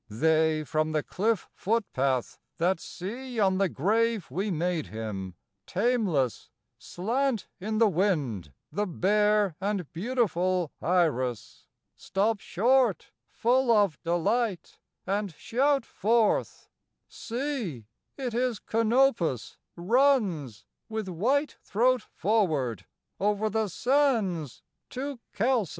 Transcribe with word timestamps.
They 0.09 0.63
from 0.63 0.93
the 0.93 1.03
cliff 1.03 1.47
footpath 1.53 2.39
that 2.57 2.79
see 2.79 3.39
on 3.39 3.59
the 3.59 3.69
grave 3.69 4.31
we 4.31 4.49
made 4.49 4.87
him, 4.87 5.35
Tameless, 5.67 6.49
slant 6.79 7.45
in 7.59 7.77
the 7.77 7.87
wind, 7.87 8.51
the 8.71 8.87
bare 8.87 9.55
and 9.61 9.93
beautiful 9.93 10.71
iris, 10.81 11.67
Stop 11.95 12.39
short, 12.39 13.11
full 13.27 13.71
of 13.71 14.01
delight, 14.01 14.79
and 15.05 15.35
shout 15.35 15.85
forth: 15.85 16.67
"See, 17.07 17.85
it 18.17 18.33
is 18.33 18.59
Cnopus 18.59 19.57
Runs, 19.75 20.65
with 20.89 21.09
white 21.09 21.59
throat 21.61 22.01
forward, 22.01 22.87
over 23.19 23.51
the 23.51 23.67
sands 23.67 24.63
to 24.89 25.19
Chalcis!" 25.35 25.69